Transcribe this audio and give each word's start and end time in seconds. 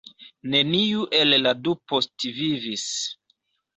Neniu 0.53 1.03
el 1.19 1.37
la 1.41 1.53
du 1.67 1.75
postvivis. 1.93 2.87